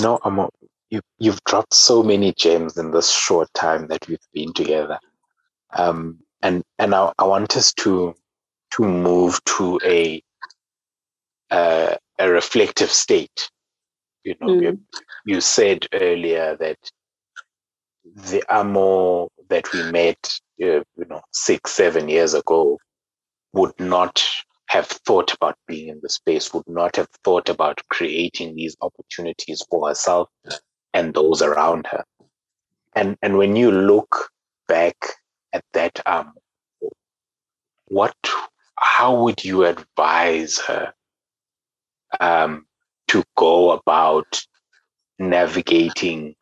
[0.00, 0.50] No, Amo,
[0.90, 4.98] you, you've dropped so many gems in this short time that we've been together.
[5.74, 8.14] Um, and and I, I want us to
[8.72, 10.22] to move to a
[11.50, 13.50] uh, a reflective state.
[14.24, 14.62] You know, Mm.
[14.62, 14.80] you,
[15.26, 16.78] you said earlier that
[18.04, 20.18] the Amo that we met,
[20.62, 22.78] uh, you know, six, seven years ago,
[23.52, 24.24] would not
[24.66, 29.64] have thought about being in the space, would not have thought about creating these opportunities
[29.68, 30.28] for herself
[30.94, 32.04] and those around her.
[32.94, 34.30] And and when you look
[34.68, 34.96] back
[35.52, 36.32] at that Amo,
[37.86, 38.14] what
[38.78, 40.92] how would you advise her
[42.20, 42.66] um,
[43.08, 44.40] to go about
[45.18, 46.34] navigating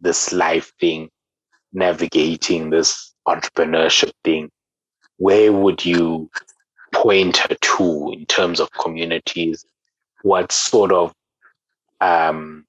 [0.00, 1.10] this life thing,
[1.72, 4.50] navigating this entrepreneurship thing?
[5.18, 6.30] Where would you
[6.92, 9.64] point her to in terms of communities?
[10.22, 11.14] What sort of
[12.00, 12.66] um,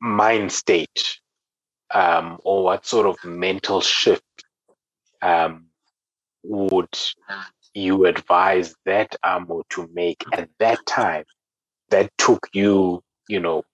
[0.00, 1.18] mind state
[1.92, 4.22] um, or what sort of mental shift
[5.22, 5.66] um,
[6.42, 6.98] would
[7.74, 11.24] you advise that Amo to make at that time
[11.90, 13.64] that took you, you know,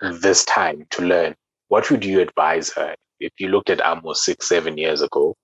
[0.00, 1.34] this time to learn?
[1.68, 5.34] What would you advise her if you looked at Amo six, seven years ago?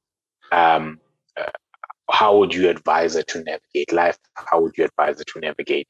[0.52, 1.00] Um,
[1.36, 1.50] uh,
[2.10, 4.18] how would you advise her to navigate life?
[4.34, 5.88] How would you advise her to navigate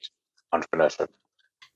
[0.55, 1.09] entrepreneurship?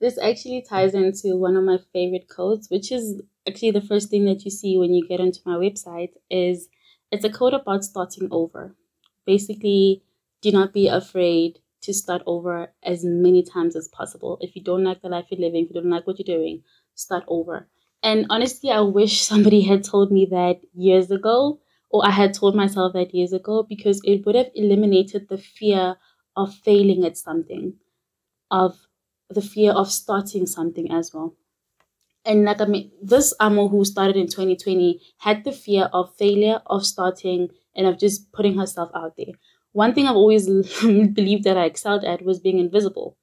[0.00, 4.24] This actually ties into one of my favorite quotes, which is actually the first thing
[4.26, 6.68] that you see when you get onto my website is
[7.10, 8.74] it's a quote about starting over.
[9.24, 10.02] Basically,
[10.42, 14.38] do not be afraid to start over as many times as possible.
[14.40, 16.62] If you don't like the life you're living, if you don't like what you're doing,
[16.94, 17.68] start over.
[18.04, 22.54] And honestly, I wish somebody had told me that years ago, or I had told
[22.54, 25.96] myself that years ago, because it would have eliminated the fear
[26.36, 27.74] of failing at something,
[28.50, 28.88] of
[29.30, 31.34] the fear of starting something as well.
[32.24, 36.62] And like I mean, this Amo who started in 2020 had the fear of failure,
[36.66, 39.34] of starting, and of just putting herself out there.
[39.72, 40.46] One thing I've always
[40.82, 43.16] believed that I excelled at was being invisible.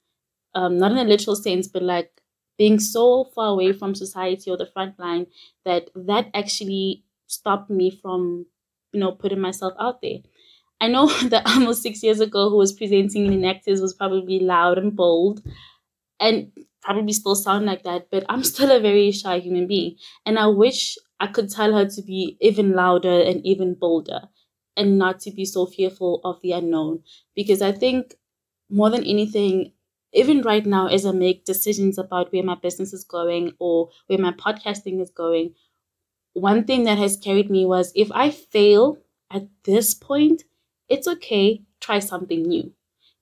[0.55, 2.20] Um, not in a literal sense, but like
[2.62, 5.26] being so far away from society or the front line
[5.65, 8.45] that that actually stopped me from,
[8.93, 10.19] you know, putting myself out there.
[10.82, 14.95] I know that almost six years ago, who was presenting Enactus was probably loud and
[14.95, 15.41] bold,
[16.19, 18.08] and probably still sound like that.
[18.12, 19.95] But I'm still a very shy human being,
[20.26, 24.21] and I wish I could tell her to be even louder and even bolder,
[24.78, 27.04] and not to be so fearful of the unknown.
[27.36, 28.15] Because I think
[28.69, 29.74] more than anything,
[30.13, 34.19] even right now, as I make decisions about where my business is going or where
[34.19, 35.56] my podcasting is going,
[36.34, 38.97] one thing that has carried me was if I fail
[39.30, 40.43] at this point,
[40.89, 42.74] it's okay, try something new.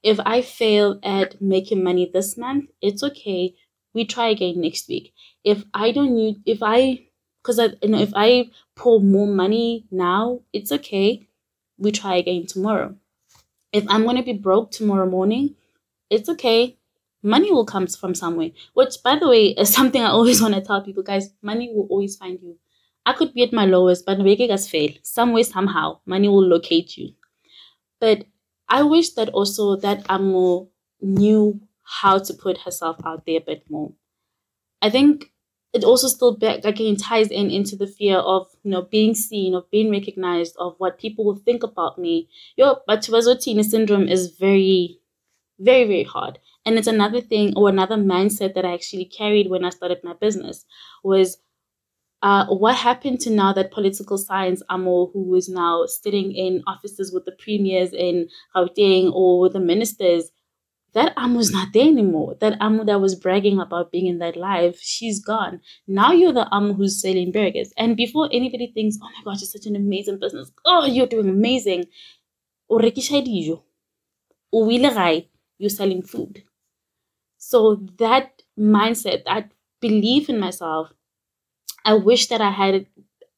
[0.03, 3.55] If I fail at making money this month, it's okay,
[3.93, 5.13] we try again next week.
[5.43, 7.05] If I don't need, if I,
[7.41, 11.27] because I, you know, if I pour more money now, it's okay,
[11.77, 12.95] we try again tomorrow.
[13.73, 15.55] If I'm going to be broke tomorrow morning,
[16.09, 16.77] it's okay.
[17.21, 18.51] Money will come from somewhere.
[18.73, 21.31] Which, by the way, is something I always want to tell people, guys.
[21.41, 22.57] Money will always find you.
[23.05, 24.91] I could be at my lowest, but Vegas fail.
[25.03, 27.13] Some way, somehow, money will locate you.
[27.99, 28.25] But
[28.67, 30.69] I wish that also that Amo
[31.01, 33.93] knew how to put herself out there a bit more.
[34.81, 35.31] I think
[35.73, 39.53] it also still back again ties in into the fear of you know being seen,
[39.55, 42.29] of being recognized, of what people will think about me.
[42.57, 44.98] Yo, but syndrome is very,
[45.59, 46.39] very, very hard.
[46.65, 50.13] And it's another thing or another mindset that I actually carried when I started my
[50.13, 50.65] business
[51.03, 51.37] was
[52.21, 57.13] uh, what happened to now that political science Amo, who is now sitting in offices
[57.13, 60.31] with the premiers in Gauteng or with the ministers,
[60.93, 62.35] that Amo's not there anymore.
[62.41, 65.61] That Amo that was bragging about being in that life, she's gone.
[65.87, 67.71] Now you're the Amo who's selling burgers.
[67.77, 70.51] And before anybody thinks, oh my gosh, it's such an amazing business.
[70.65, 71.85] Oh, you're doing amazing.
[72.69, 73.61] O rekisha dijo.
[74.51, 74.65] O
[75.59, 76.43] You're selling food.
[77.37, 80.91] So that mindset, that belief in myself,
[81.85, 82.87] I wish that I had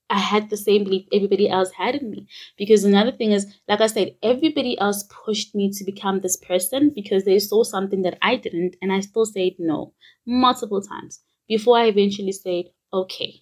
[0.10, 2.28] I had the same belief everybody else had in me.
[2.58, 6.92] Because another thing is, like I said, everybody else pushed me to become this person
[6.94, 9.94] because they saw something that I didn't, and I still said no
[10.26, 13.42] multiple times before I eventually said, okay,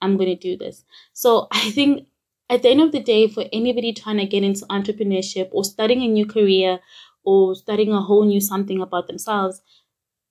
[0.00, 0.84] I'm going to do this.
[1.12, 2.06] So I think
[2.50, 6.02] at the end of the day, for anybody trying to get into entrepreneurship or starting
[6.02, 6.80] a new career
[7.28, 9.60] or starting a whole new something about themselves,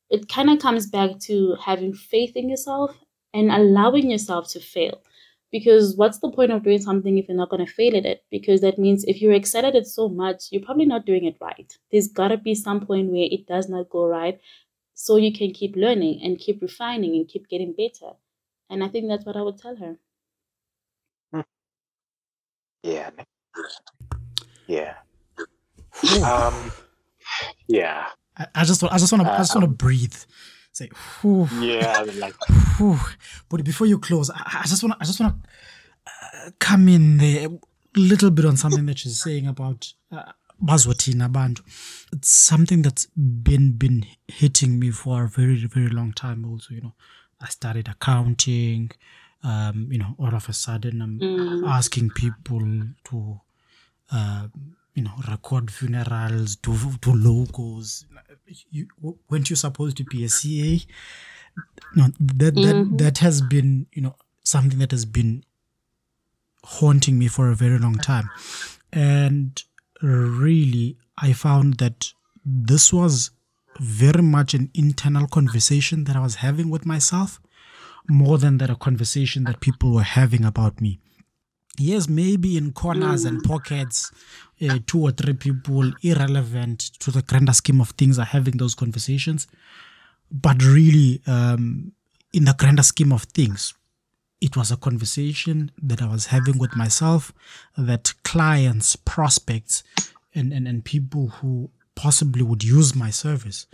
[0.10, 2.98] it kind of comes back to having faith in yourself
[3.34, 5.02] and allowing yourself to fail.
[5.52, 8.24] Because what's the point of doing something if you're not going to fail at it?
[8.32, 11.38] Because that means if you're excited at it so much, you're probably not doing it
[11.40, 11.78] right.
[11.92, 14.40] There's got to be some point where it does not go right.
[14.94, 18.14] so you can keep learning and keep refining and keep getting better.
[18.70, 19.98] And I think that's what I would tell her.
[22.84, 23.12] Yeah.
[24.68, 24.96] Yeah.
[26.24, 26.72] Um.
[27.68, 28.06] Yeah.
[28.38, 30.16] I, I just, I just want to, I just want to Um, breathe.
[30.72, 30.90] Say,
[31.22, 32.06] whew, Yeah.
[32.18, 32.36] Like.
[32.78, 33.00] whew.
[33.50, 35.50] But before you close, I, I just want, to, I just want to
[36.08, 40.32] uh, come in there a little bit on something that you're saying about uh,
[40.64, 41.62] bazwathina abantu.
[42.14, 46.46] It's something that's been been hitting me for a very, very long time.
[46.46, 46.94] Also, you know,
[47.42, 48.92] I started accounting.
[49.44, 51.68] Um, you know, all of a sudden, I'm Mm.
[51.68, 52.60] asking people
[53.06, 53.42] to
[54.12, 54.48] uh,
[54.98, 56.74] you know, record funerals, do
[57.06, 57.88] do logos.
[58.76, 58.88] You,
[59.30, 60.72] weren't you supposed to be a CA?
[61.98, 62.98] No, that that Mhm.
[62.98, 65.44] that has been you know something that has been
[66.64, 68.28] haunting me for a very long time,
[68.92, 69.64] and
[70.02, 73.32] really, I found that this was
[73.80, 77.40] very much an internal conversation that I was having with myself,
[78.08, 81.00] more than that a conversation that people were having about me
[81.80, 84.12] yes, maybe in corners and pockets,
[84.62, 88.76] uh, two or three people irrelevant to the grander scheme of things are having those
[88.76, 89.48] conversations.
[90.32, 91.94] But really, um,
[92.34, 93.74] in the grander scheme of things,
[94.42, 97.34] it was a conversation that I was having with myself
[97.78, 99.84] that clients, prospects,
[100.36, 103.66] and, and, and people who possibly would use my service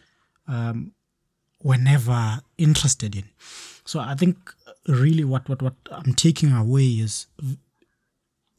[0.47, 0.93] um,
[1.62, 3.26] were never interested in.
[3.86, 4.38] So I think
[4.88, 7.28] really what, what, what I'm taking away is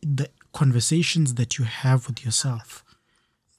[0.04, 2.84] the conversations that you have with yourself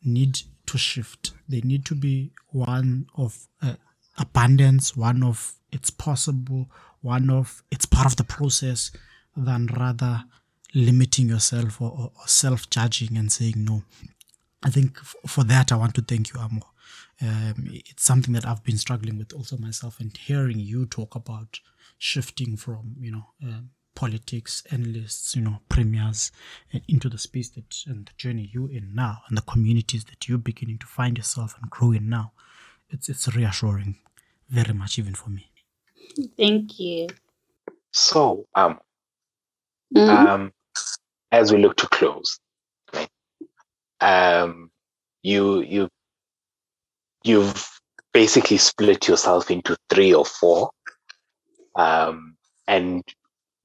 [0.03, 1.31] need to shift.
[1.49, 3.75] They need to be one of uh,
[4.17, 6.69] abundance, one of it's possible,
[7.01, 8.91] one of it's part of the process,
[9.35, 10.23] than rather
[10.73, 13.83] limiting yourself or, or, or self judging and saying no.
[14.63, 16.61] I think f- for that, I want to thank you, Amo.
[17.21, 21.59] Um, it's something that I've been struggling with also myself, and hearing you talk about
[21.97, 26.31] shifting from, you know, um, politics, analysts, you know, premiers,
[26.73, 30.27] and into the space that and the journey you're in now, and the communities that
[30.29, 32.33] you're beginning to find yourself and grow in now.
[32.89, 33.97] It's it's reassuring,
[34.49, 35.49] very much even for me.
[36.37, 37.07] Thank you.
[37.93, 38.79] So, um,
[39.95, 40.27] Mhm.
[40.27, 40.53] um,
[41.31, 42.39] as we look to close,
[42.93, 43.09] right?
[44.01, 44.71] Um,
[45.23, 45.89] you you
[47.23, 47.67] you've
[48.13, 50.71] basically split yourself into three or four,
[51.75, 52.37] um,
[52.67, 53.03] and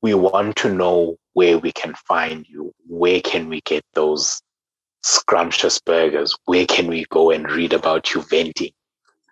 [0.03, 2.72] we want to know where we can find you.
[2.86, 4.40] Where can we get those
[5.03, 6.34] scrumptious burgers?
[6.44, 8.72] Where can we go and read about you venting?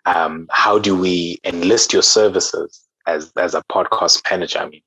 [0.06, 4.60] Um, how do we enlist your services as as a podcast manager?
[4.60, 4.82] I mean,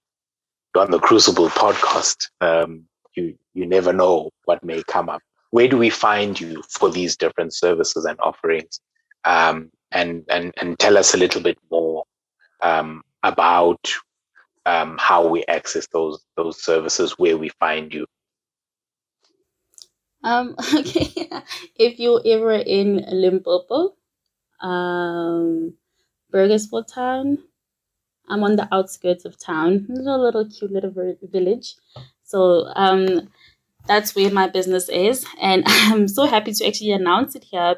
[0.74, 2.28] you're on the Crucible podcast.
[2.42, 5.22] Um, you you never know what may come up.
[5.52, 8.80] Where do we find you for these different services and offerings?
[9.26, 12.06] Um, and and and tell us a little bit more
[12.62, 13.92] um, about
[14.66, 18.05] um, how we access those those services, where we find you.
[20.24, 21.30] Um, okay.
[21.76, 23.95] if you're ever in Limpopo,
[24.62, 25.74] um,
[26.34, 27.39] Burgersfort town,
[28.30, 30.93] I'm on the outskirts of town, It's a little cute little
[31.24, 31.76] village.
[32.24, 33.30] So um,
[33.88, 37.76] that's where my business is, and I'm so happy to actually announce it here.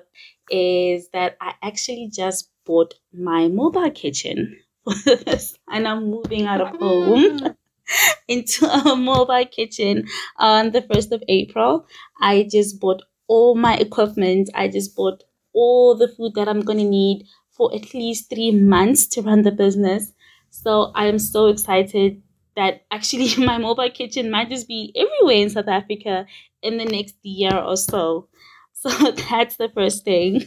[0.50, 4.58] Is that I actually just bought my mobile kitchen,
[5.72, 7.56] and I'm moving out of home
[8.28, 10.08] into a mobile kitchen
[10.38, 11.86] on the first of April.
[12.22, 14.50] I just bought all my equipment.
[14.54, 15.24] I just bought
[15.54, 19.44] all the food that I'm going to need for at least three months to run
[19.44, 20.12] the business.
[20.50, 22.22] So I am so excited
[22.56, 26.26] that actually my mobile kitchen might just be everywhere in South Africa
[26.62, 28.28] in the next year or so.
[28.74, 28.90] So
[29.30, 30.44] that's the first thing.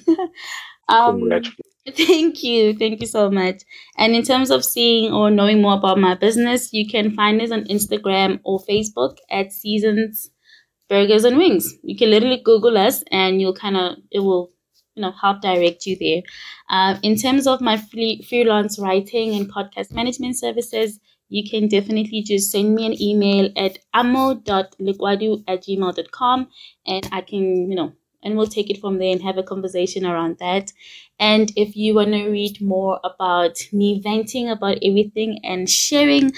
[0.89, 1.76] um, Congratulations.
[1.91, 2.75] Thank you.
[2.77, 3.63] Thank you so much.
[3.97, 7.51] And in terms of seeing or knowing more about my business, you can find us
[7.53, 10.31] on Instagram or Facebook at Seasons
[10.89, 11.75] Burgers and Wings.
[11.83, 14.53] You can literally Google us and you'll kind of, it will,
[14.97, 16.23] you know, help direct you there.
[16.71, 22.23] Uh, in terms of my free, freelance writing and podcast management services, you can definitely
[22.23, 26.49] just send me an email at amo.lekwadu at gmail.com
[26.87, 27.93] and I can, you know,
[28.27, 30.73] and we'll take it from there and have a conversation around that.
[31.19, 36.33] And if you want to read more about me venting about everything and sharing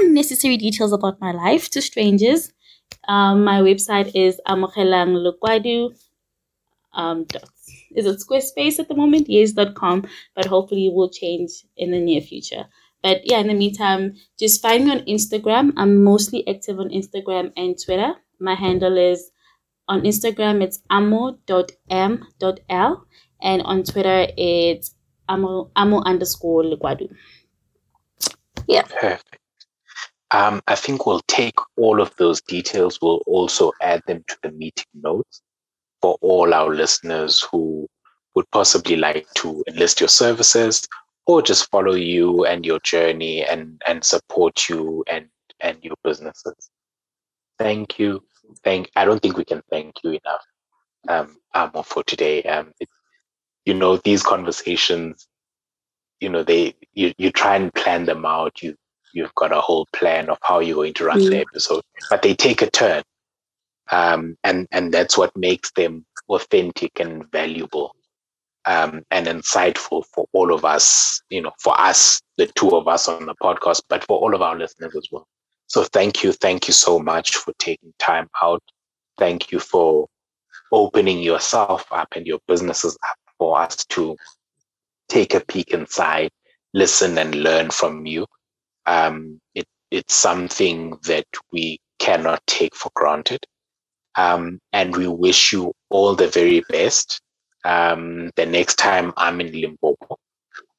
[0.00, 2.52] unnecessary details about my life to strangers,
[3.06, 5.14] um, my website is amogelang
[6.92, 7.26] um,
[7.94, 9.28] is it Squarespace at the moment?
[9.28, 12.64] Yes, dot com, but hopefully it will change in the near future.
[13.02, 15.72] But yeah, in the meantime, just find me on Instagram.
[15.76, 18.14] I'm mostly active on Instagram and Twitter.
[18.40, 19.30] My handle is
[19.88, 21.38] on Instagram, it's amo.m.l.
[23.40, 24.94] And on Twitter, it's
[25.28, 27.08] amo, amo underscore Lekwadu.
[28.66, 28.82] Yeah.
[28.82, 29.38] Perfect.
[30.30, 32.98] Um, I think we'll take all of those details.
[33.00, 35.40] We'll also add them to the meeting notes
[36.02, 37.88] for all our listeners who
[38.34, 40.86] would possibly like to enlist your services
[41.26, 45.26] or just follow you and your journey and, and support you and,
[45.60, 46.70] and your businesses.
[47.58, 48.22] Thank you.
[48.64, 48.90] Thank.
[48.96, 50.42] I don't think we can thank you enough,
[51.08, 52.42] um, Amo, for today.
[52.42, 52.88] Um, it,
[53.64, 55.28] you know, these conversations,
[56.20, 58.62] you know, they you you try and plan them out.
[58.62, 58.74] You
[59.12, 61.30] you've got a whole plan of how you're going to run mm.
[61.30, 63.02] the episode, but they take a turn,
[63.90, 67.94] um, and and that's what makes them authentic and valuable.
[68.66, 73.08] Um, and insightful for all of us, you know, for us, the two of us
[73.08, 75.26] on the podcast, but for all of our listeners as well.
[75.68, 76.32] So thank you.
[76.32, 78.62] Thank you so much for taking time out.
[79.18, 80.08] Thank you for
[80.72, 84.16] opening yourself up and your businesses up for us to
[85.08, 86.30] take a peek inside,
[86.74, 88.26] listen and learn from you.
[88.86, 93.44] Um, it, it's something that we cannot take for granted.
[94.16, 97.20] Um, and we wish you all the very best.
[97.64, 100.16] Um, the next time I'm in Limpopo,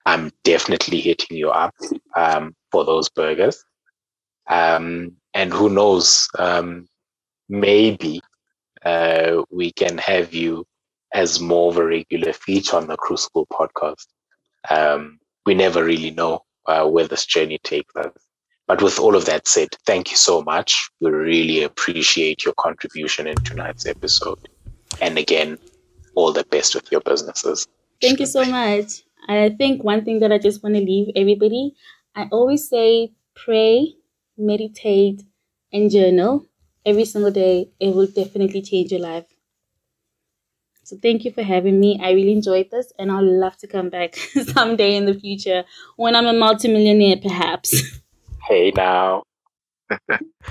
[0.05, 1.75] I'm definitely hitting you up
[2.15, 3.63] um, for those burgers.
[4.49, 6.87] Um, and who knows, um,
[7.47, 8.21] maybe
[8.83, 10.65] uh, we can have you
[11.13, 14.05] as more of a regular feature on the Crucible podcast.
[14.69, 18.11] Um, we never really know uh, where this journey takes us.
[18.67, 20.89] But with all of that said, thank you so much.
[21.01, 24.47] We really appreciate your contribution in tonight's episode.
[25.01, 25.57] And again,
[26.13, 27.67] all the best with your businesses.
[28.01, 29.03] Thank you so much.
[29.27, 31.75] I think one thing that I just want to leave everybody,
[32.15, 33.95] I always say pray
[34.39, 35.23] meditate,
[35.71, 36.45] and journal
[36.85, 39.25] every single day, it will definitely change your life.
[40.83, 41.99] So thank you for having me.
[42.01, 44.15] I really enjoyed this and I'd love to come back
[44.53, 45.63] someday in the future
[45.97, 47.99] when I'm a multimillionaire, perhaps.
[48.47, 49.23] Hey now.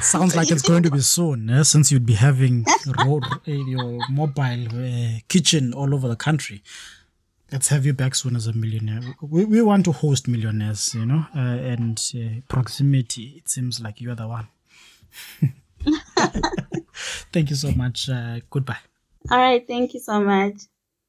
[0.01, 1.63] Sounds like it's going to be soon, eh?
[1.63, 2.65] since you'd be having
[3.05, 6.63] road, your mobile uh, kitchen all over the country.
[7.51, 9.01] Let's have you back soon as a millionaire.
[9.23, 13.35] We, we want to host millionaires, you know, uh, and uh, proximity.
[13.39, 14.49] It seems like you're the one.
[17.33, 18.09] thank you so much.
[18.11, 18.77] Uh, goodbye.
[19.31, 19.67] All right.
[19.67, 20.55] Thank you so much.